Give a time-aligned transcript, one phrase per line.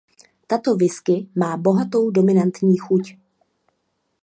[0.47, 3.17] Tato whisky má bohatou dominantní chuť.